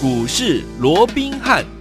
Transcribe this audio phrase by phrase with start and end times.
[0.00, 1.77] 股市罗宾汉。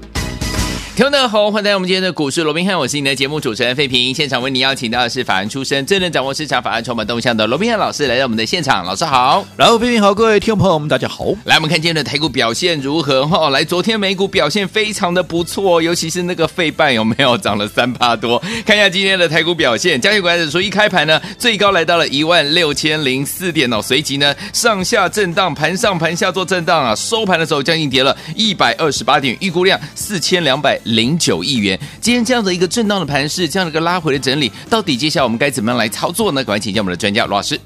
[0.97, 4.11] 听众大家好，欢迎来到我们今天的股市罗宾汉，我是你的节目主持人费平。
[4.16, 9.46] 现场为你邀请到的是法案出身、最能掌握市场法案筹码动向的罗宾汉老师来到我们的现场，老师好。
[9.55, 11.25] 然后费平好，各位听众朋友们，大家好。
[11.44, 13.28] 来，我们看今天的台股表现如何？
[13.28, 18.41] 哈，来，昨天美股表现非常的不错，尤其是那个费半有没有 涨了三趴多？
[18.66, 31.80] 看一下今天的台股表现，加权股价指数一开盘呢，最高来到了一万六千零四点哦，随即呢上下震荡，盘上盘下做震荡啊，收盘的时候将近跌了一百二十八点，预估量四千两百零九亿元。
[32.02, 36.44] 今天这样的一个震荡的盘势，这样的一个拉回的整理，到底接下来我们该怎么样来操作呢？
[36.44, 37.59] 赶快请教我们的专家罗老师。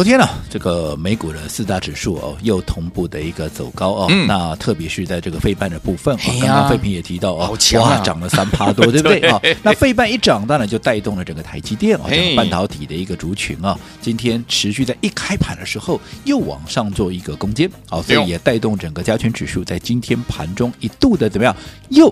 [0.00, 4.06] 昨天呢、啊，这个美股的四大指数哦，又同步的一个走高哦。
[4.08, 9.56] 嗯、那特别是在这个费半的部分，刚刚费平也提到哦，啊、哇，涨了三趴多，对不对啊、 哦？
[9.62, 21.54] 那费半一涨，当然就带动了整个台积电哦，整个半导体的一个族群啊、哦，今天持续在一开盘的时候又往上做一个攻坚，好、哦，所以也带动整个加权指数在今天盘中一度的怎么样
[21.90, 22.10] 又。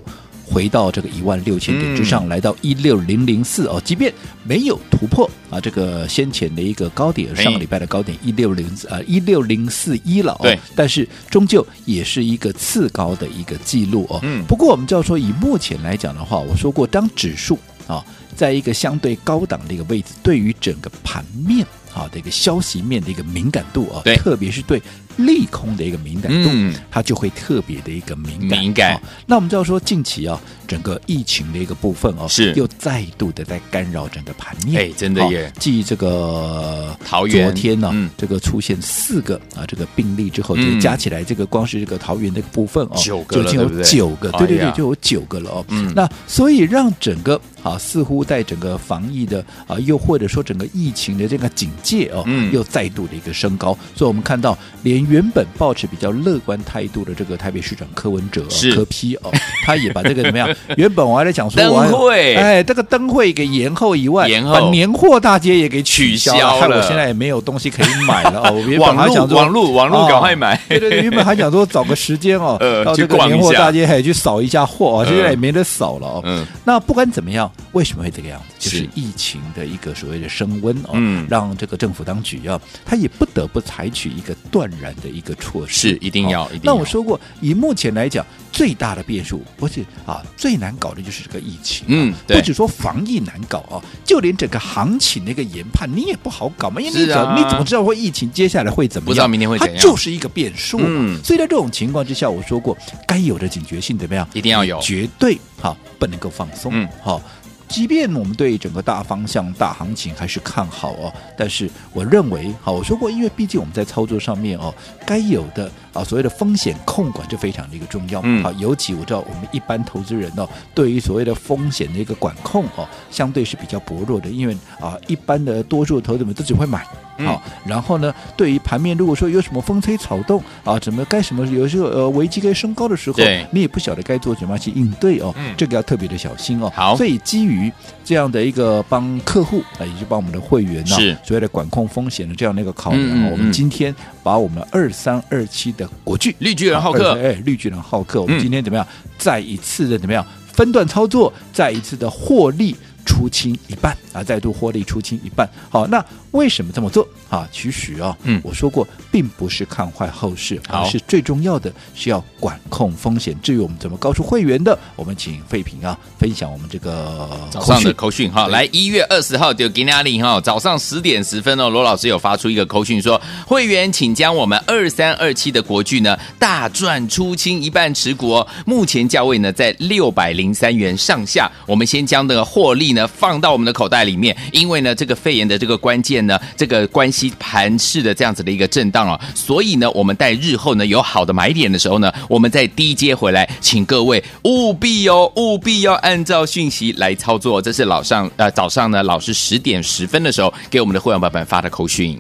[0.51, 4.13] 回到这个一万六千点之上，嗯、来到一六零零四哦，即便
[4.45, 14.19] 没有突破啊，这个先前的一个高点，上个礼拜的高点一六零啊一六零四一了哦，对，但是终究也是一个次高的一个记录哦。
[14.23, 18.05] 嗯，不过我们就要说，以目前来讲的话，我说过，当指数啊，
[18.35, 24.83] 在一个相对高档的一个位置，对于整个盘面啊的一个消息面的一个敏感度啊，对，特别是对。
[25.19, 28.59] 利空的一个敏感度，嗯、它就会特别的一个敏感。
[28.59, 29.01] 敏感、哦。
[29.27, 34.81] 那我们就要说，近期啊，整个疫情的一个部分哦，是又再度的在干扰整个盘面。
[34.81, 35.53] 哎，真的耶！
[35.59, 45.65] 继、哦、这个桃园昨天呢、啊，嗯、这个出现四个啊这个病例之后，就加起来这个光是这个桃园的部分哦，九个就已经有九个，对，对对对，就有九个了哦。
[45.69, 53.77] 嗯、那所以让整个啊，似乎在整个防疫的啊，又或者说整个疫情的这个警戒哦，嗯、又再度的一个升高。
[53.97, 55.09] 所以我们看到连。
[55.09, 59.33] 原本抱持比较乐观态度的这个台北市长柯文哲是柯 P 哦，
[59.65, 60.47] 他也把这个怎么样？
[60.77, 68.53] 原本我还在讲说灯会，哎，这个灯会给延后以外，延后把年货大街也给取消了，害我现在也没有东西可以买了哦。
[68.53, 76.21] 我 原本还想说网络网络赶快买，对对对，原本还想说找个时间哦， 到这个年货大街还去扫一下货，现在也没得扫了哦。
[76.25, 78.69] 嗯，那不管怎么样，为什么会这个样子？
[78.69, 84.89] 就是疫情的一个所谓的升温哦，让这个政府当局啊，他也不得不采取一个断然。
[84.99, 86.73] 的一个措施是一定要，一定要。
[86.73, 91.87] 那我说过，以目前来讲，最大的变数不是啊，最难搞的就是这个疫情。
[91.89, 96.81] 嗯，不只说防疫难搞啊，就连整个行情的一个研判，你也不好搞嘛。
[96.81, 99.09] 因为你怎你怎么知道会疫情接下来会怎么样？
[99.09, 99.77] 不知道明天会怎样？
[99.77, 100.81] 它就是一个变数。
[100.81, 102.77] 嗯，所以在这种情况之下，我说过，
[103.07, 104.27] 该有的警觉性怎么样？
[104.33, 106.73] 一定要有，绝对好，不能够放松。
[106.75, 107.23] 嗯，好。
[107.69, 114.75] 即便我们对整个大方向、大行情还是看好哦，但是我认为，好，我说过，因为毕竟我们在操作上面哦，
[115.07, 118.21] 该有的啊所谓的风险控管就非常的一个重要。
[118.25, 126.87] 嗯，好，尤其我知道我们一般投资人哦，对于所谓的风险的一个管控哦，相对是比较薄弱的，因为啊，一般的多数的投资们都只会买。
[127.27, 136.71] 好，然后呢，对于盘面，如果说有什么风吹草动啊，怎么该什么有时候呃危机该升高的时候，对你也不晓得该做怎么样去应对哦，嗯、这个要特别的小心哦。
[136.77, 137.73] 好，所以基于
[138.05, 143.93] 这样的一个帮客户啊，也就帮我们的会员呢，是所谓的管控风险的这样的一个考量，嗯嗯、我们今天
[144.23, 148.87] 把我们二三二七的国巨绿巨人浩克，哎，绿巨人浩克，我们今天怎么样？
[149.19, 155.49] 再一次的怎么样分段操作，再一次的获利出清一半啊，再度获利出清一半。
[155.69, 156.05] 好，那。
[156.33, 157.49] 为什么这么做啊？
[157.51, 163.35] 其实啊，嗯，我说过，并不是看坏后市，而是最重要的是要管控风险。
[163.43, 168.47] 至于我们怎么告诉会员的，我们请费平啊分享我们这个早上的口讯哈。
[168.49, 170.39] 来，一月二十号就给哪里哈？
[170.41, 181.51] 早上十点十分哦，罗老师有发出一个口讯说，会员请将我们二三二七的国剧呢大赚出清一半持股哦，目前价位呢在六百零三元上下。
[181.67, 186.18] 我们先将这个获利呢放到我们的口袋里面，因为呢这个肺炎的这个关键。
[186.27, 197.61] 呢，这个关系盘势的这样子的一个震荡哦，所以呢，我们待日后呢有好的买点的时候呢，我们再低接回来，请各位务必哦，务必要按照讯息来操作。
[197.61, 202.19] 这是老上呃早上呢，老师十点十分的时候给我们的会员版本发的口讯。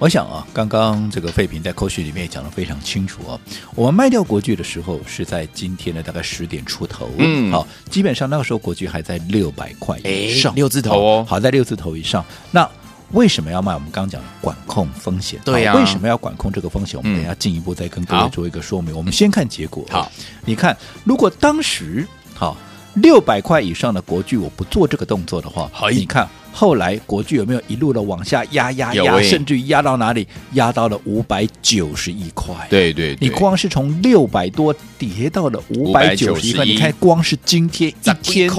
[0.00, 3.34] 我想啊，刚刚这个废品在口讯里面也讲得非常清楚啊。
[3.74, 12.24] 我们卖掉国巨的时候是在今天的大概十点出头，嗯，好，基本上那个时候国巨还在六百块以上，六字头哦，好在六字头以上。
[12.52, 12.68] 那
[13.12, 13.72] 为什么要卖？
[13.72, 15.76] 我们刚刚讲管控风险，对呀、啊。
[15.76, 16.98] 为什么要管控这个风险？
[16.98, 18.94] 我们等一下进一步再跟各位做一个说明。
[18.94, 19.84] 我们先看结果。
[19.88, 20.10] 好，
[20.44, 22.56] 你看，如果当时好
[22.94, 30.26] 六百块以上的国剧，我不做这个动作的话，好，你看后来国剧有没有一路的往下压压压，欸、甚至于压到哪里？
[30.52, 32.54] 压到了五百九十一块。
[32.68, 38.50] 对对，对，你光是从六百多跌到了五百九十一块，你看光是今天一天，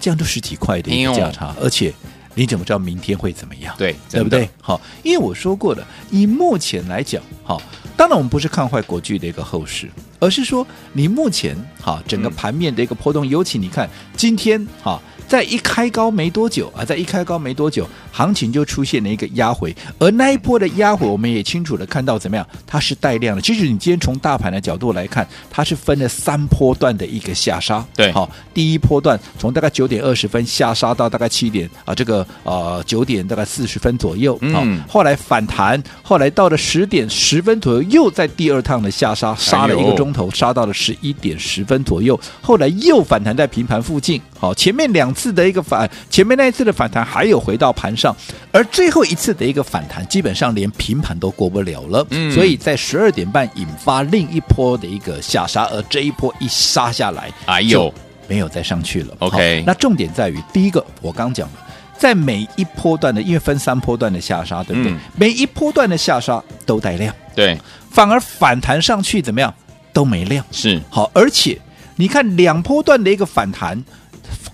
[0.00, 1.92] 这样就十几块的一个价差，哎、而且
[2.34, 3.74] 你怎么知道明天会怎么样？
[3.78, 4.48] 对，对不对？
[4.60, 7.60] 好，因为我说过了，以目前来讲，好，
[7.96, 9.88] 当然我们不是看坏国剧的一个后市，
[10.18, 15.00] 而是说你目前哈整个盘面的一个波动，嗯、尤其你看今天哈。
[15.26, 23.40] 在一开高没多久啊，在一开高没多久，行情就出现了一个压回，而那一波的压回，我们也清楚的看到怎么样，它是带量的。
[23.40, 27.82] 其实你今天从大盘的角度来看，它是分了三波段的一个下杀。
[27.96, 44.20] 对，好，第一波段从大概九点二十分下杀到大概七点啊，这个呃九点大概四十分左右，好，后来反弹，后来到了十点十分左右，又在第二趟的下杀，杀了一个钟头，杀到了十一点十分左右，后来又反弹在平盘附近。
[44.38, 48.14] 好，前面两次的一个反，前面那一次的反弹还有回到盘上，
[48.52, 52.06] 而最后一次的一个反弹，基本上连平盘都过不了了。
[52.10, 57.92] 嗯，所以在十二点半引发另一波的一个下杀，而这一波一杀下来，哎呦，
[58.28, 59.14] 没有再上去了。
[59.20, 61.54] OK，那重点在于第一个，我刚讲了，
[61.96, 64.92] 在每一波段的，因为分三波段的下杀，对不对？
[64.92, 67.58] 嗯，每一波段的下杀都带量，对，
[67.90, 69.52] 反而反弹上去怎么样
[69.94, 70.44] 都没亮。
[70.50, 71.58] 是，好，而且
[71.96, 73.82] 你看两波段的一个反弹。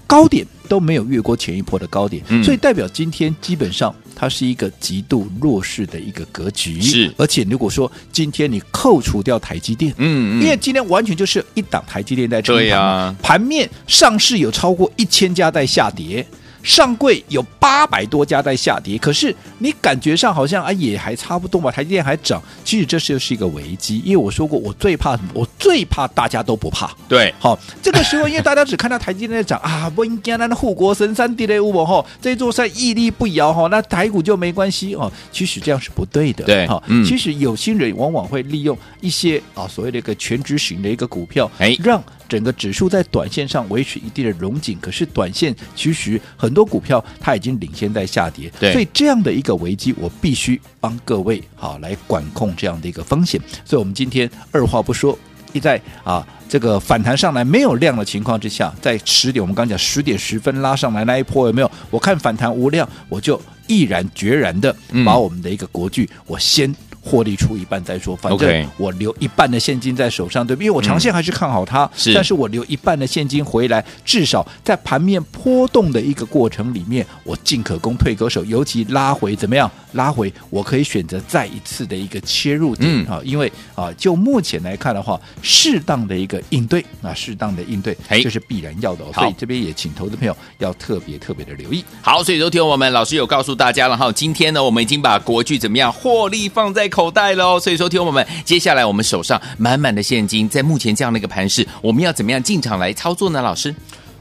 [0.07, 6.81] 高点都没有越过前一波的高点，嗯、所以代表今天基本上它是一个极度弱势的一个格局。
[6.81, 16.27] 是，而且如果说今天你扣除掉台积电，嗯，嗯，因为今天完全就是一档台积电在撑盘，对啊，盘面上市有超过一千家在下跌。
[16.63, 24.03] 上柜有八百多家在下跌，可是你感觉上好像啊也还差不多吧，台积电还涨，其实这就是一个危机。
[24.05, 25.31] 因为我说过，我最怕什么？
[25.35, 26.91] 我最怕大家都不怕。
[27.09, 35.11] 对，好，这个时候因为大家只看到台积电在涨啊，不应该那护国神山地雷物哈，这座山屹立不摇哈，那台股就没关系哦。
[35.33, 36.45] 其实这样是不对的。
[36.45, 42.03] 对，好，其实有心人往往会利用一些啊所谓的一个全值型的一个股票，哎，让。
[42.31, 53.41] 整个指数在短线上维持一定的融紧，可是短线其实很多股票它已经领先在下跌，对，所以这样的一个危机，我必须帮各位好来管控这样的一个风险。
[53.65, 55.19] 所以，我们今天二话不说，
[55.53, 61.71] 一在啊这个反弹上来没有量的情况之下，在十点我们刚讲十点十分拉上来那一波有没有？
[61.91, 64.73] 我看反弹无量，我就毅然决然的
[65.05, 66.73] 把我们的一个国剧，我先。
[67.03, 70.67] 获利出一半再说，反正我留一半的现金在手上，对不对？
[70.67, 79.71] 因为我长线还是看好它，嗯、是，但是我留一半的现金回来，至少在盘面波动的一个过程里面，我进可攻退可守，尤其拉回怎么样？
[79.95, 91.85] 拉回我可以选择再一次的一个切入点啊，嗯、因为啊，就目前来看的话，适当的一个应对啊，适当的应对，这是必然要的，所以这边也请投资朋友要特别特别的留意。
[92.03, 103.41] 好，所以昨天我们老师有告诉大家了哈，今天呢，我们已经把国剧怎么样获利放在口袋喽，所以说，听我们接下来我们手上满满的现金，在目前这样的一个盘势，我们要怎么样进场来操作呢？
[103.41, 103.75] 老师，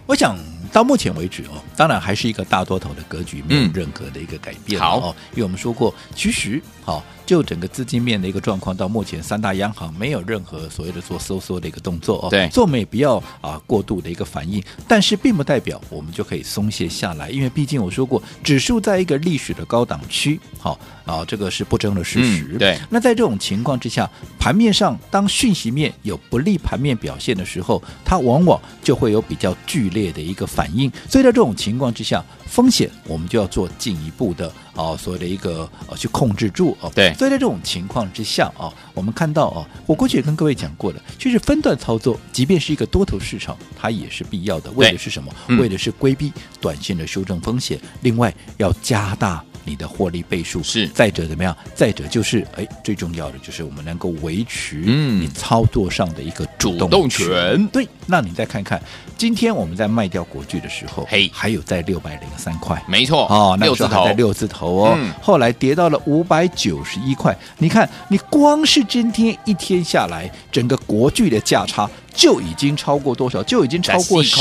[0.06, 0.38] 我想
[0.72, 4.80] 到目前为止哦，当然还是一个大多头的格局，没有任何的一个改变。
[4.80, 7.04] 好、嗯，因为我们说过，其实好。
[7.30, 12.28] 就整个资金面的一个状况，到目前三大央行没有任何所谓的做收缩的一个动作哦。
[12.28, 22.48] 对，所以我们也不要啊过度的一个反应，但是并不代表我们就可以松懈下来，因为毕竟我说过，指数在一个历史的高档区，好啊，这个是不争的事实。
[22.54, 24.10] 嗯、对，那在这种情况之下，
[24.40, 30.92] 盘面上当讯息面有不利盘面表现的时候，它往往就会有比较剧烈的一个反应。
[31.08, 36.92] 所以在这种情况之下，风险我们就要做进一步的啊所谓的一个呃去控制住哦。
[36.96, 37.14] 对。
[37.14, 44.72] 所以在这种情况之下啊，我们看到啊，我过去也跟各位讲过了，其实分段操作，即便是一个多头市场，它也是必要的。
[44.72, 45.32] 为的是什么？
[45.48, 47.80] 嗯、为的是规避短线的修正风险。
[48.02, 50.64] 另外，要加大你的获利倍数。
[50.64, 50.88] 是。
[50.88, 51.54] 再者怎么样？
[51.76, 57.68] 再者就是，哎，最重要的就是我们能够维持你操作上的一个主动权。
[57.68, 57.86] 对。
[58.06, 58.82] 那你再看看，
[59.18, 64.96] 今天我们在卖掉国巨的时候，嘿，还有在六百零三块，没错哦，那个时候还在六字头哦。
[64.98, 67.10] 嗯、后来跌到了五百九十一。
[67.10, 73.42] 一块，你看，你光是今天一天下来，整个国巨的价差就已经超过多少？
[73.44, 74.36] 就已经超过十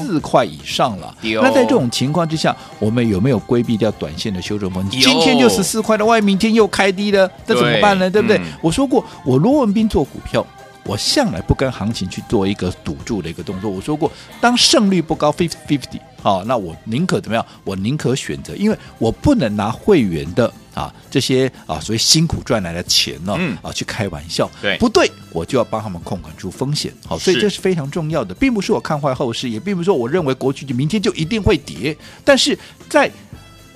[0.00, 1.14] 四块以上了。
[1.22, 5.00] 那在这种情况之下，我们有没有规避掉短线的修正风险？
[5.00, 8.08] 今天就十四块的，外明天又开低了，这怎么办呢？
[8.10, 8.40] 对不对？
[8.62, 10.44] 我说过，我罗文斌做股票，
[10.84, 13.70] 我向来不跟行情去做一个赌注的一个动作。
[13.70, 14.10] 我说过，
[14.40, 17.44] 当胜率不高，fifty fifty，好，那我宁可怎么样？
[17.64, 20.50] 我宁可选择，因为我不能拿会员的。
[20.78, 26.92] 啊，这些啊，所谓辛苦赚来的钱呢，嗯、啊，去开玩笑，对，不对，我就要帮他们控管住风险。
[27.04, 32.56] 好，所以这是非常重要的，并不是我看坏后市，也并不是说我认为国巨明天就一定会跌，但是
[32.88, 33.10] 在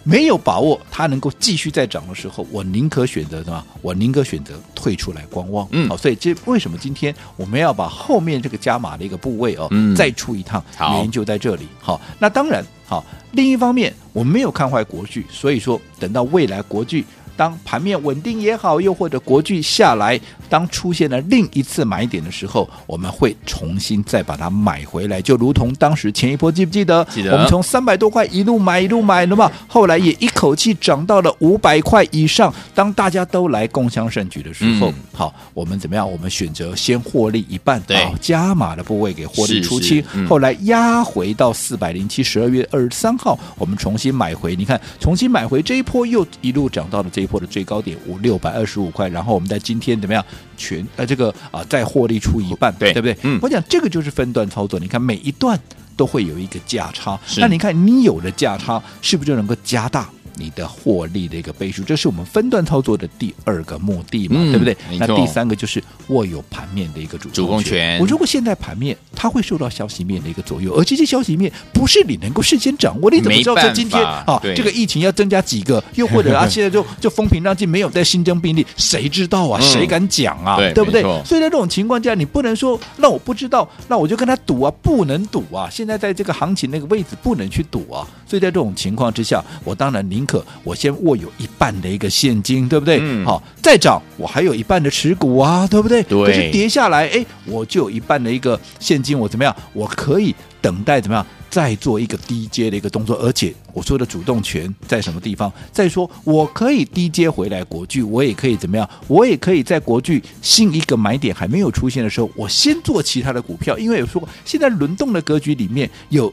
[0.02, 3.64] 没有把握它能够继续再涨的时候，我宁可选择什么？
[3.80, 5.66] 我宁可选择退出来观望。
[5.71, 10.62] 嗯，好，所以这为什么今天我们要把后面这个加码的一个部位哦，嗯、再出一趟？
[10.78, 11.66] 原因就在这里。
[11.80, 13.04] 好，那当然好。
[13.32, 17.02] 另一方面，我们没有看坏国剧，所以说等到未来国巨。
[17.37, 27.05] 当盘面稳定也好，又或者国巨下来，当出现了另一次买点的时候，我们会重新再把它买回来，就如同当时前一波记不记得？
[27.07, 27.33] 记得。
[27.33, 32.53] 我们从三百多块一路买一路买的嘛，后来也一口气涨到了五百块以上。
[32.75, 36.11] 当大家都来共襄盛举的时候，嗯、好，我们怎么样？
[36.11, 44.55] 我们选择先获利一半，对，加码的部位给获利出清，嗯、后来压回到四百零七，十二月二十三号，我们重新买回。
[44.55, 50.25] 你看，重新买回这一波又一路涨到了这一波的最高点五六百二十五块，然后我们在今天怎么样
[50.57, 53.17] 全呃这个啊、呃、再获利出一半，对对不对？
[53.23, 55.59] 嗯，我讲这个就是分段操作，你看每一段
[55.97, 60.09] 都会有一个价差，那你看你有了价差，是不是就能够加大？
[60.37, 64.77] 你的获利的一个倍数，这是我们分段操作的第二个目的嘛，嗯、对不对？
[64.99, 67.29] 那第三个就是握有盘面的一个主。
[67.31, 67.99] 主动权。
[68.01, 75.83] 我如果现在盘面它会受到消息面的一个左右，而这些消息面不是你能够事先掌握，你怎么知道在今天啊这个疫情要增加几个？
[75.95, 79.61] 又或者 啊现在就就风平浪静，没有再新增病例，谁知道啊？
[79.61, 80.57] 谁敢讲啊？
[80.59, 81.03] 嗯、对不对？
[81.25, 85.69] 所以在这种情况下，你不能说那我不知道，那我就跟他赌啊，不能赌啊！
[85.71, 88.07] 现在在这个行情那个位置不能去赌啊！
[88.27, 92.99] 所以在这种情况之下，我当然宁可我先握有一半的一个现金，对不对？
[93.00, 93.25] 嗯。
[93.25, 96.02] 好，再涨我还有一半的持股啊，对不对？
[96.02, 96.26] 对。
[96.26, 99.55] 可是跌下来，哎，我就有一半的一个现金，我怎么样？
[99.73, 101.26] 我可以等待怎么样？
[101.50, 105.52] 再做一个低阶的一个动作，而且我说的主动权在什么地方？
[105.71, 108.88] 再说我可以低阶回来国剧，我也可以怎么样？
[109.07, 116.33] 我也可以在国剧新一个买点还没有出现的时候，我先做其他的股票，因为有说过现在轮动的格局里面有。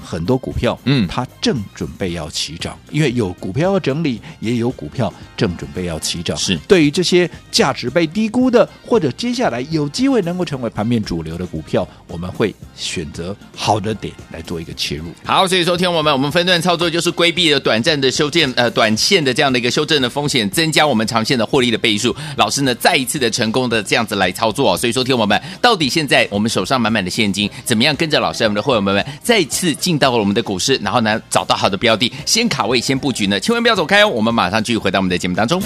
[0.00, 6.36] 很多股票，嗯，它正准备要起涨，因为有股票要整理，也有股票正准备要起涨。
[6.36, 15.04] 是对于这些价值被低估的，或者接下来有机会能够成为盘面主流的股票，我们会选择好的点来做一个切入。
[15.24, 22.14] 好，所以说，听我们，我们分段操作就是规避了短暂的修正，呃，短线的这样的一个修正的风险，增加我们长线的获利的倍数。
[22.36, 24.76] 老师呢，再一次的成功的这样子来操作。
[24.76, 29.89] 所以说，听我们，到底现在我们手上满满的现金，怎么样跟着老师我们的会员们们再次进？
[29.90, 34.06] 进到了我们的股市，然后呢，找到好的标的，先卡位，先布局呢，千万不要走开哦。
[34.06, 35.60] 我们马上继续回到我们的节目当中。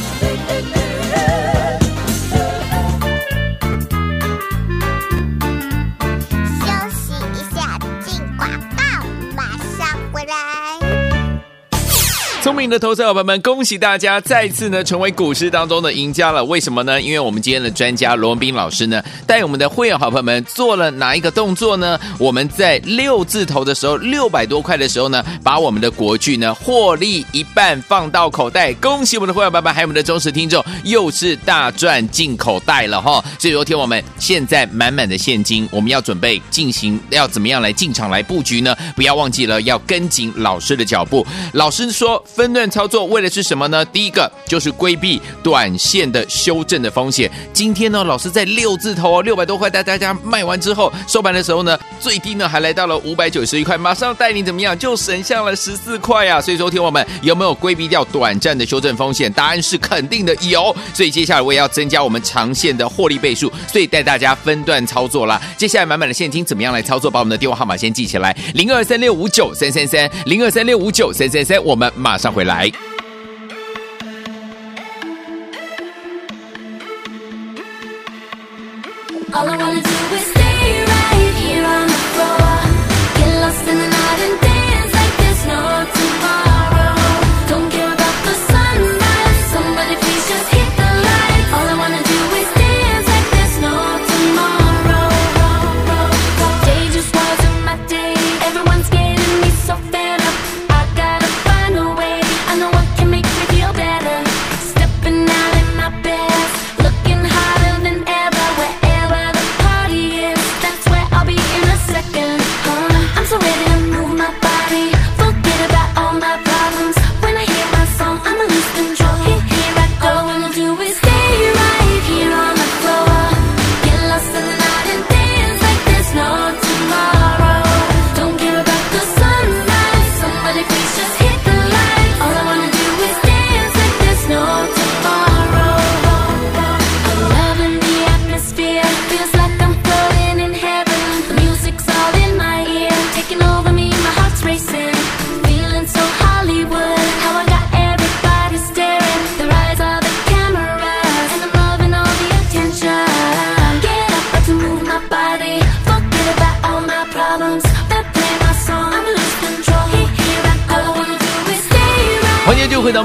[12.45, 16.45] 聪明的投资者朋友们，恭喜大家再次呢成为股市当中的赢家了。
[16.45, 17.01] 为什么呢？
[17.01, 21.99] 因为我们今天的专家罗文斌老师呢，带我们的会员好朋友们做了哪一个动作呢？
[22.19, 28.75] 我们在六字头的时候，六百多块的时候呢，把我们的国剧呢获利一半放到口袋。
[28.75, 33.25] 恭喜我们的会员朋友们，还有我们的忠实听众，又是大赚进口袋了哈。
[33.39, 38.77] 所以昨天我们现在满满的现金，我们要准备进行要怎么样来进场来布局呢？
[38.95, 41.27] 不要忘记了要跟紧老师的脚步。
[41.55, 42.23] 老师说。
[42.35, 43.85] 分段操作为的是什么呢？
[43.85, 47.31] 第一个就是规避短线的修正的风险。
[47.53, 56.41] 今天呢，老师在六字头哦，六百多块带大家卖完之后，收盘的时候呢，最低呢还来到了五百九十一块，马上带你怎么样，就省下了十四块啊！
[56.41, 59.33] 所以说，听我们有没有规避掉短暂的修正风险？
[59.33, 60.75] 答案是肯定的，有。
[60.93, 65.41] 所以接下来我也要增加我们长线的获利倍数，所以带大家分段操作啦。
[65.57, 67.09] 接下来满满的现金怎么样来操作？
[67.09, 71.63] 把我们的电话号码先记起来：零二三六五九三三三，零二三六五九三三三。
[71.63, 72.24] 我们马上。
[72.25, 72.94] 再回来。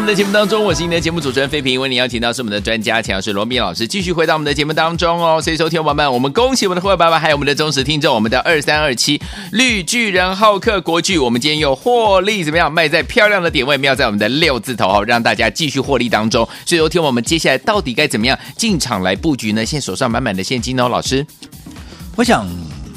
[0.10, 5.39] 的节目当中，我是你的节目主持人费平，为你邀请到是我们的专家，强势罗宾老师，继续回到我们的节目当中哦。
[5.39, 12.74] 所以，收听伙伴们，我们恭喜我们的会员爸爸，还有我们的忠实听众，我们的二三二七绿巨人浩克国巨，我们今天又获利怎么样？
[12.74, 16.44] 卖在漂亮的点位，没有在我们的六字头哦，让大家继续获利当中。
[16.66, 19.63] 所以，收听我们接下来到底该怎么样进场来布局呢？
[19.63, 21.24] 现在手上满满的现金哦，老师，
[22.16, 22.48] 我想。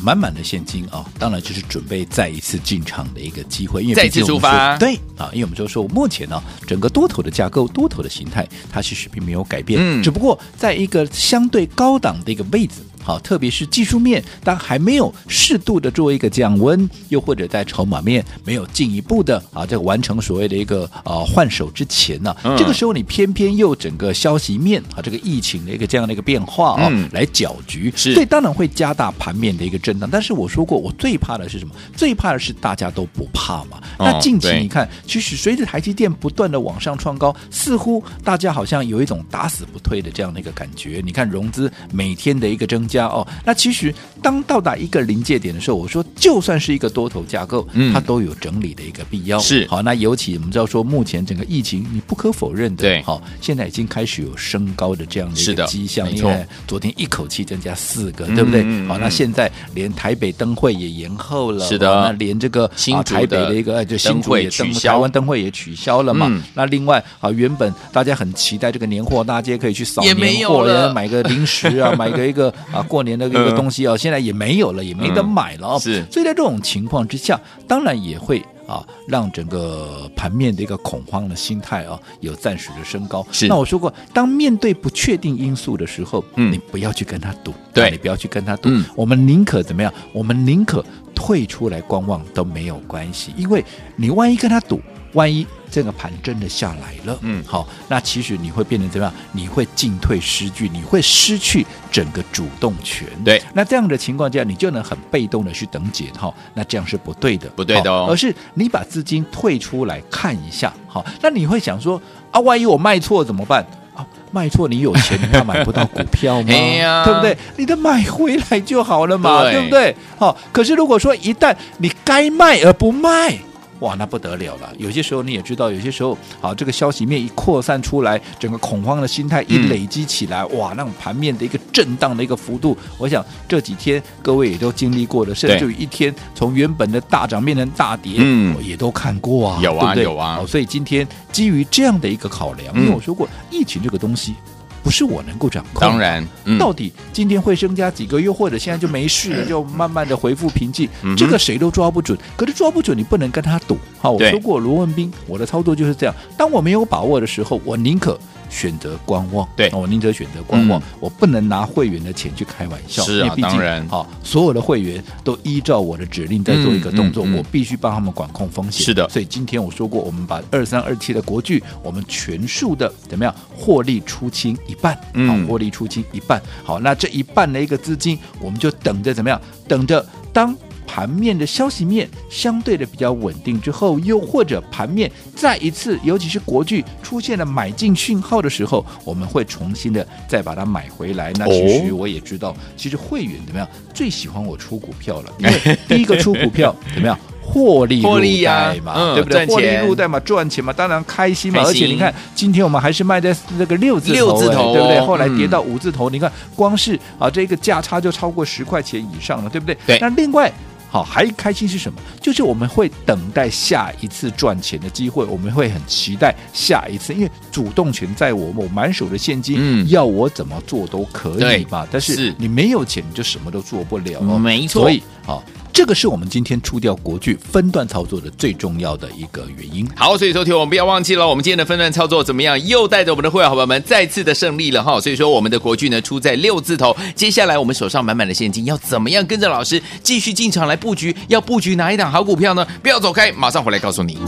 [0.03, 12.75] 满满的现金啊、哦，当然就是准备再一次进场的一个机会，因为再次出发，对啊，因为我们就说目前呢，整个多头的架构、多头的形态，它其实并没有改变，嗯，只不过在一个相对高档的一个位置。
[13.03, 30.09] 好，特别是技术面，当还没有适度的做一个降温，又或者在筹码面没有进一步的啊，这个完成所谓的一个啊换手之前呢，嗯、这个时候你偏偏又整个消息面啊，这个疫情的一个这样的一个变化啊，嗯、来搅局，是所以当然会加大盘面的一个震荡。
[30.09, 31.75] 但是我说过，我最怕的是什么？
[31.97, 33.79] 最怕的是大家都不怕嘛。
[33.99, 41.03] 哦、那近期你看，其实随着台积电不断的往上创高，似乎大家好像有一种打死不退的这样的一个感觉。
[41.05, 42.87] 你看融资每天的一个增。
[42.93, 49.39] 加哦，那其实当到达一个临界点的时候，我说就算是一个多头架构，嗯，它都有整理的一个必要。
[49.39, 58.63] 是好，那尤其我们知道说，目前整个疫情，你不可否认的，对，好，现在已经开始有升高的这样的一个迹象，因为昨天一口气增加四个，对不对？
[58.87, 66.31] 好，那现在连台北灯会也延后了，是的，那连这个啊台北的一个就新竹也灯台湾灯会也取消了嘛。
[66.55, 72.82] 那另外啊，原本大家很期待这个年货大街可以去扫年货，买个零食啊， 买个一个啊。
[72.83, 75.79] 过年的一个东西哦，现在也没有了，也没得买了哦。
[75.79, 83.27] 是，所以在这种情况之下，当然也会啊，让整个盘面的一个恐慌的心态啊，有暂时的升高。
[83.33, 88.69] 是，那我说过，当面对不确定因素的时候，嗯，你不要去跟他赌，对，你不要去跟他赌。
[88.95, 89.93] 我们宁可怎么样？
[90.13, 93.65] 我们宁可退出来观望都没有关系，因为
[93.97, 94.81] 你万一跟他赌，
[95.13, 95.47] 万一。
[95.73, 99.15] 这个盘真的下来了，嗯，好，那其实你会变成怎么样？
[99.33, 103.09] 你会进退失据，你会失去整个主动权。
[103.25, 108.07] 对，那这样的情况下，你就能很被动的去等解套，那这样是不对的，不对的哦。
[108.07, 113.67] 而是你把资金退出来看一下，好，那你会想说啊，万一我卖错怎么办？
[113.95, 116.53] 啊，卖错你有钱，你怕买不到股票吗？
[116.53, 117.39] 呀对不对？
[117.57, 119.97] 你得买回来就好了嘛，对，对不对？
[120.19, 123.39] 好，可是如果说一旦你该卖而不卖。
[123.83, 124.73] 哇，那不得了了！
[124.79, 140.41] 有些时候你也知道，有些时候，好，这个消息面一扩散出来，整个恐慌的心态一累积起来，嗯、哇，那种盘面的一个震荡的一个幅度，我想这几天各位也都经历过的，甚至于一天从原本的大涨变成大跌，嗯，也都看过啊，有啊，对对有啊。
[140.47, 144.35] 所以今天基于这样的一个考量，嗯、因为我说过，疫情这个东西。
[144.83, 152.19] 不是我能够掌控，当然，嗯、到底今天会增加几个月，或者现在就没事了， 就慢慢的恢复平静，嗯、这个谁都抓不准。
[152.37, 153.79] 可是抓不准，你不能跟他赌。
[154.01, 156.15] 好，我说过罗文斌，我的操作就是这样。
[156.37, 158.19] 当我没有把握的时候，我宁可。
[158.53, 163.03] 选择观望，对，我宁可选择观望，嗯、我不能拿会员的钱去开玩笑。
[163.03, 168.85] 是啊，当然，好，所有的会员都依照我的指令在做一个动作，嗯嗯嗯、我必须帮他们管控风险。
[168.85, 176.41] 是的，所以今天我说过，我们把二三二七的国剧，我们全数的怎么样获利出清一半，嗯，获利出清一半。
[176.63, 179.41] 好，那这一半的一个资金，我们就等着怎么样？
[179.67, 180.55] 等着当。
[180.95, 191.33] 盘面的消息面相对的比较稳定之后，又或者盘面再一次，尤其是国剧出现了买进讯号的时候，我们会重新的再把它买回来。
[191.39, 199.47] 那其实我也知道，其实会员怎么样最喜欢我出股票了，因为第一个出股票怎么样获利入袋嘛， 啊、对不对？
[199.47, 201.65] 获利入袋嘛，赚钱嘛，当然开心嘛。
[201.65, 205.01] 心而且你看，今天我们还是卖在那个六字头，六字头对不对？
[205.01, 209.75] 后来跌到五字头，嗯、你看光是啊这个价差就超过十块钱以上了，对不对？
[209.87, 209.99] 对。
[209.99, 210.53] 那另外。
[210.93, 211.99] 好，还开心是什么？
[212.21, 221.89] 就是我们会等待下一次赚钱的机会，我们会很期待下一次，因为主动权在我，我满手的现金，嗯，要我怎么做都可以嘛。
[221.91, 224.39] 但是你没有钱，你就什么都做不了哦。
[224.39, 224.83] 没错。
[224.83, 225.43] 所以，好。
[225.73, 229.89] 这个是我们今天出掉国剧分段操作的最重要的一个原因。
[229.97, 232.63] 好，所以说听我们不要忘记了，我们今天的分段操作怎么样？
[232.67, 235.01] 又带着我们的会员朋友们再次的胜利了哈。
[235.01, 241.17] 所以说我们的国剧呢出在六字头，接下来我们手上满满的现金，要怎么样跟着老师继续进场来布局？
[241.29, 242.67] 要布局哪一档好股票呢？
[242.83, 244.19] 不要走开，马上回来告诉你。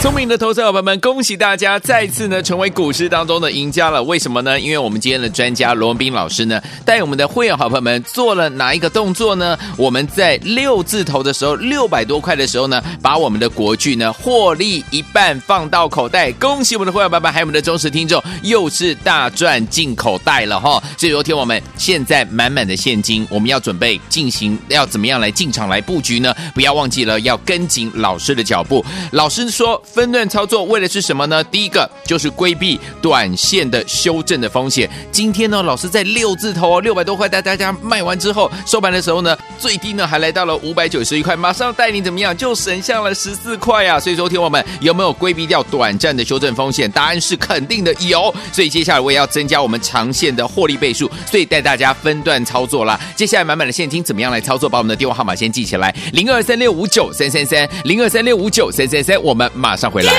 [0.00, 4.02] 聪明的投资伙伴们，恭喜大家再次呢成为股市当中的赢家了。
[4.02, 4.58] 为什么呢？
[4.58, 9.58] 因为我们今天的专家罗文斌老师呢，带我们的会员好朋友们做了哪一个动作呢？
[9.76, 16.32] 我们在六字头的时候，六百多块的时候呢，把我们的国剧呢获利一半放到口袋。
[16.32, 20.82] 恭喜我们的会员伙伴们，还有我们的忠实听众，又是大赚进口袋了哈！
[20.96, 26.34] 所以昨天我们现在满满的现金，我们要准备进行要怎么样来进场来布局呢？
[26.54, 28.82] 不要忘记了要跟紧老师的脚步。
[29.12, 29.78] 老师说。
[29.92, 31.42] 分段操作为的是什么呢？
[31.44, 34.88] 第一个就是规避短线的修正的风险。
[35.10, 43.98] 今天呢，老师在六字头哦，六百多块，带大家卖完之后，收盘的时候呢，最低呢还来到了五百九十一块，马上带你怎么样，就省下了十四块啊！
[43.98, 46.88] 所以说，听我们有没有规避掉短暂的修正风险？
[46.90, 48.32] 答案是肯定的，有。
[48.52, 52.98] 所以接下来我也要增加我们长线的获利倍数，所以带大家分段操作啦。
[53.16, 54.68] 接下来满满的现金怎么样来操作？
[54.68, 59.20] 把我们的电话号码先记起来：零二三六五九三三三，零二三六五九三三三。
[59.20, 60.12] 我们马再回来。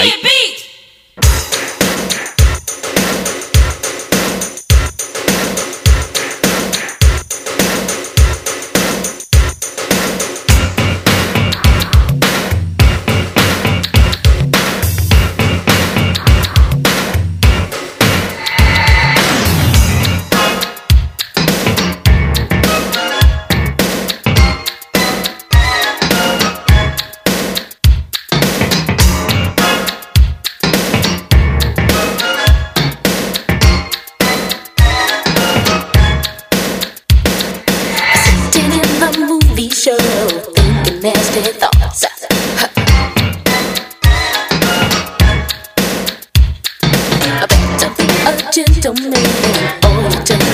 [48.54, 50.51] 回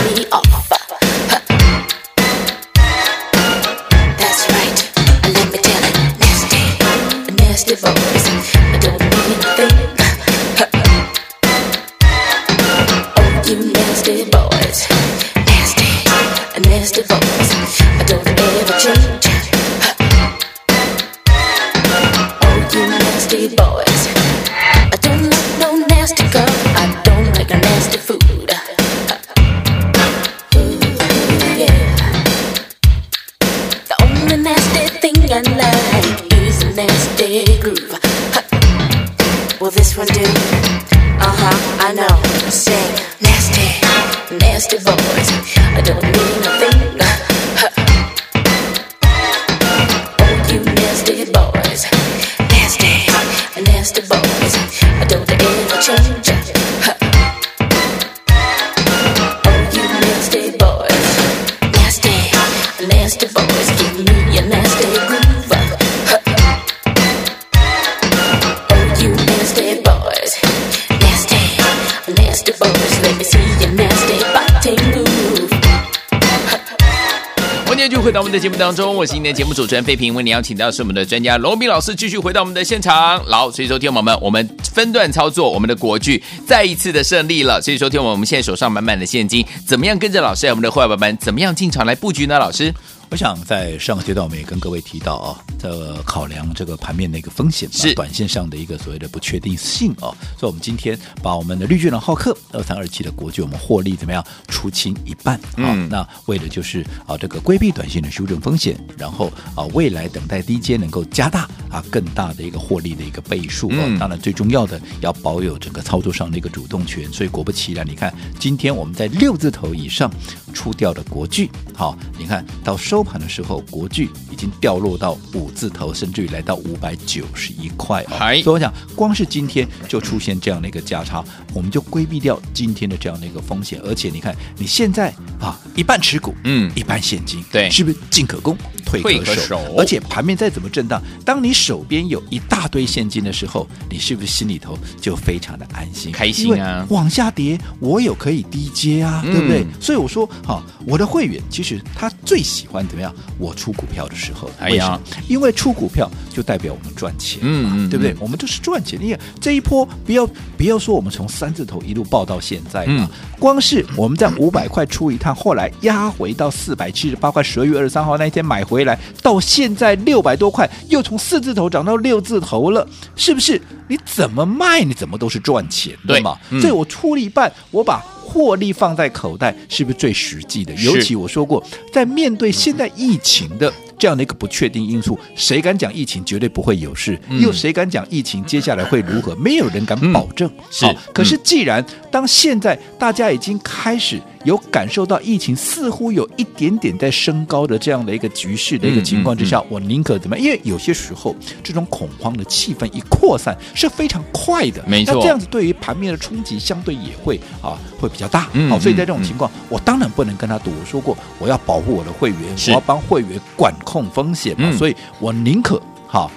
[78.18, 83.24] 在我们的节目当中，我是今天的节目主持人费平，为您邀请到是我们的专家罗斌老师，继续回到我们的现场。
[83.26, 87.62] 好，所以说，听友们，我们分段操作，我们的国剧再一次的胜利了。
[87.62, 92.40] 所以说，听我们我们现在手上满满的现金，怎么样跟着老师我们的伙伴们，怎么样进场来布局呢？
[92.40, 92.74] 老师？
[93.10, 105.72] 我想在上个阶段，我们也跟各位提到啊，这考量这个盘面的一个风险，是短线上的一个所谓的不确定性啊，所以我们今天把我们的绿巨人浩克二三二七的国巨，我们获利怎么样出清一半啊？
[105.74, 117.12] 嗯、那为的就是啊这个规避短线的修正风险，然后啊未来等待低阶能够加大啊更大的一个获利的一个倍数当然最重要的要保有整个操作上的一个主动权。
[117.12, 120.12] 所以果不其然，你看今天我们在六字头以上
[120.54, 123.08] 出掉的国巨，好，你看到收。
[123.08, 128.18] 盘的时候，国巨已经掉落到五字头，甚至于来到五百九十一块哦。
[128.44, 133.80] 所以我想，光是今天就出现这样的一个价差，我们就规避掉今天的这样的一个风险。
[133.82, 139.36] 而且你看，你现在啊，一半持股，嗯，一半现金，对，是不是进可攻，退可守？
[139.36, 146.86] 可守，而且盘面再怎么震荡，当你手边有一大堆现金的时候，你是不是心里头就非常的安心、开心啊？
[146.90, 149.66] 往下跌，我有可以低接啊，嗯、对不对？
[149.80, 152.78] 所以我说，好，我的会员其实他最喜欢。
[152.88, 153.14] 怎么样？
[153.38, 154.94] 我出股票的时候，为什么？
[154.94, 158.16] 哎、呀因为出股票就代表我们赚钱，嗯，嗯，对不对？
[158.20, 158.98] 我们就是赚钱。
[159.02, 160.26] 你看这一波，不要
[160.56, 173.62] 不要说我们从三字头一路报到现在嘛，嗯、光是我们在五百块出一趟，后来压回到四百七十八块，十二月二十三号那一天买回来，到现在六百多块，又从四字头涨到六字头了，是不是？
[173.88, 176.38] 你怎么卖，你怎么都是赚钱，对吗？
[176.50, 178.04] 嗯、所以我出了一半，我把。
[178.30, 180.74] 获利放在口袋是不是最实际的？
[180.76, 187.20] 尤其我说过，在面对现在疫情的这样的一个不确定因素，谁敢讲疫情绝对不会有事？
[187.30, 189.36] 嗯、又谁敢讲疫情接下来会如何？
[189.36, 190.50] 没有人敢保证。
[190.58, 194.22] 嗯、是、哦，可是既然当现在大家已经开始。
[194.44, 200.46] 有感受到疫情似乎有一点点在升高的这样的一个局势的一个情况之下，我宁可怎么样？
[200.46, 205.16] 因为有些时候这种恐慌的气氛一扩散是非常快的，没错。
[205.16, 208.48] 那这样子对于盘面的冲击相对也会啊会比较大。
[208.70, 210.72] 好、所以在这种情况，我当然不能跟他赌。
[210.80, 216.30] 我说过，我要保护我的会员，我要帮会员管控风险嘛，嗯、所以我宁可好。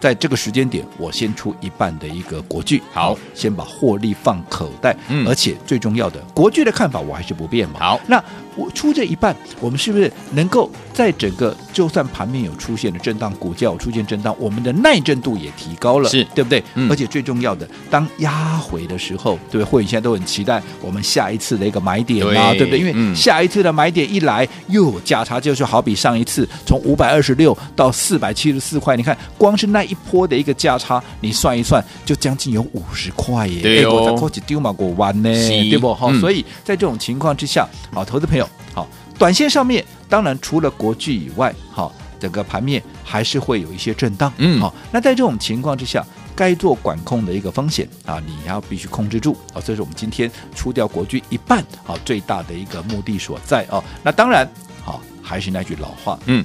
[0.00, 8.22] 在这个时间点，我先出一半的一个国剧，好，先把获利放口袋，嗯，而且最重要的，国剧的看法我还是不变嘛，好，那
[8.56, 16.62] 我出这一半，我们是不是能够在整个就算盘面有出现的震荡，股价有出现震荡，我们的耐震度也提高了，是对不对？
[16.74, 19.64] 嗯，而且最重要的，当压回的时候，对不对？
[19.64, 22.78] 会员现在都很期待我们下一次的一个买点啊，对，对不对？
[22.78, 30.74] 因为下一次的买点一来，又有价差，就是好比上一次从五百二十六到四百七十四块，你看光是那一波的一个价。
[30.76, 33.62] 差你算一算，就将近有五十块耶！
[33.62, 35.94] 对哦，丢嘛，过弯呢，对不？
[35.94, 38.43] 好，所以在这种情况之下，好，投资朋友，好，
[39.18, 53.82] 短线上面当然除了国巨以外，好，整个盘面还是会有一些震荡，嗯，好，那在这种情况之下，该做管控的一个风险啊，你要必须控制住啊，这是我们今天出掉国巨一半啊，最大的一个目的所在啊。
[54.02, 54.48] 那当然，
[54.82, 56.44] 好，还是那句老话，嗯，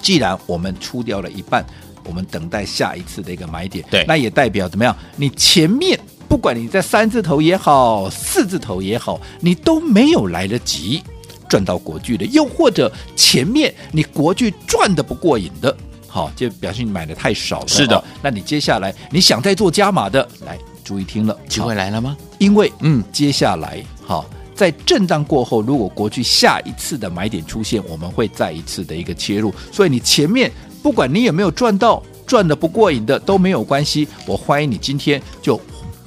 [0.00, 1.64] 既然我们出掉了一半。
[2.06, 4.94] 我们等待下一次的一个买点，对，那也代表怎么样？
[5.16, 5.98] 你前面
[6.28, 11.02] 不管你在三字头也好，四字头也好，你都没有来得及
[11.48, 15.76] 赚到国巨的，又或者前面你国巨赚的不过瘾的，
[16.06, 17.68] 好，就表示你买的太少了。
[17.68, 22.16] 是的，那你接下来你想再做加码的，来注意听了，机会来了吗？
[22.38, 30.50] 因为嗯，接下来好，在震荡过后，如果国巨下一次的买点出现，我们会再一次的一个切入，所以你前面。
[30.84, 35.58] 不管你有没有赚到，赚的不过瘾的都没有关系，我欢迎你今天就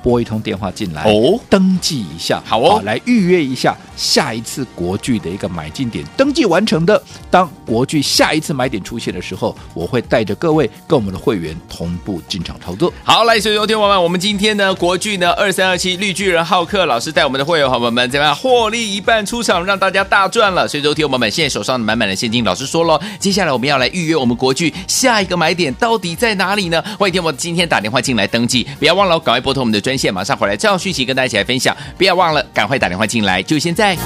[0.08, 3.76] 拨一通电话进来哦，登记一下，好哦，来预约一下。
[3.98, 12.93] 下一次国剧的一个买进点登记完成的，当国剧下一次买点出现的时候，我会带着各位跟我们的会员同步进场操作。
[13.04, 20.67] 好，来，所有听友们，我们今天呢，国剧呢二三二七绿巨人浩克老师带我们的会员朋友们怎么样获利一半出场，让大家大赚了。
[20.67, 26.80] 所以，听友们现在手上满满的现金，老师说了，接下来我们要来预约我们国剧下一个买点到底在哪里呢？
[27.00, 31.76] 欢迎听我今天打电话进来登记，不要忘了赶快拨通我们的专线，马上回来这样讯息跟大家一起来分享。
[31.98, 33.98] 不要忘了赶快打电话进来，就现在。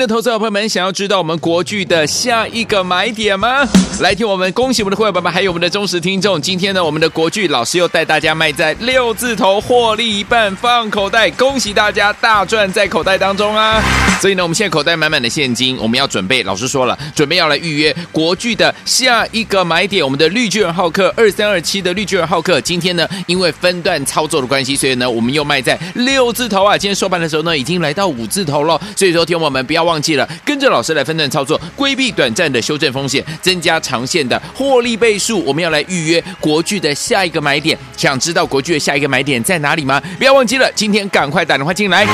[0.00, 3.68] 的投资者朋友们，想要知道我们国巨的下一个买点吗？
[4.00, 6.40] 来听我们恭喜我们的会员朋友们，还有我们的忠实听众。
[6.40, 13.82] 今天呢，我们的国巨老师又带大家卖在六字头，获利一半放口袋，恭喜大家大赚在口袋当中啊！
[14.22, 16.42] 所以呢，我们现在口袋满满的现金，我们要准备。
[16.44, 20.02] 老师说了，准备要来预约国巨的下一个买点。
[20.02, 26.78] 我们的绿巨人浩克二三二七的绿巨人浩克，今天呢，因为分段操作的关系，所以呢，我们又卖在六字头啊。
[26.78, 28.80] 今天收盘的时候呢，已经来到五字头了。
[28.96, 29.60] 所以说，听我们。
[29.60, 35.42] 不要忘忘记了，跟着老师来分段操作，规避短暂的修正风险，增加长线的获利倍数。
[35.44, 40.00] 我们要来预约国巨的下一个买点，想知道国巨的下一个买点在哪里吗？
[40.16, 42.06] 不要忘记了，今天赶快打电话进来，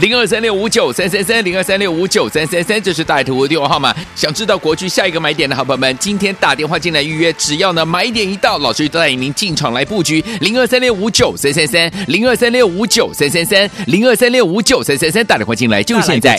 [0.00, 3.92] 零二三六五九三三三，零二三六五九三三三，这是大图的电话号码。
[4.14, 16.38] 想知道国巨下一个买点的好朋友们，今天打电话进来预约，只要呢买点一到，老师就带领您进场来布局，零二三六五九三三三，零二三六五九三三三，零二三六五九三三三，打电话进来就现在。